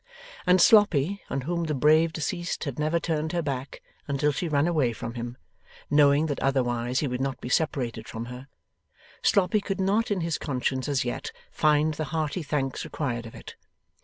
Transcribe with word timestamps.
And 0.47 0.59
Sloppy 0.59 1.21
on 1.29 1.41
whom 1.41 1.65
the 1.65 1.75
brave 1.75 2.11
deceased 2.11 2.63
had 2.63 2.79
never 2.79 2.99
turned 2.99 3.33
her 3.33 3.43
back 3.43 3.83
until 4.07 4.31
she 4.31 4.47
ran 4.47 4.67
away 4.67 4.93
from 4.93 5.13
him, 5.13 5.37
knowing 5.91 6.25
that 6.25 6.39
otherwise 6.39 7.01
he 7.01 7.07
would 7.07 7.21
not 7.21 7.39
be 7.39 7.49
separated 7.49 8.07
from 8.09 8.25
her 8.25 8.47
Sloppy 9.21 9.61
could 9.61 9.79
not 9.79 10.09
in 10.09 10.21
his 10.21 10.39
conscience 10.39 10.89
as 10.89 11.05
yet 11.05 11.31
find 11.51 11.93
the 11.93 12.05
hearty 12.05 12.41
thanks 12.41 12.83
required 12.83 13.27
of 13.27 13.35
it. 13.35 13.53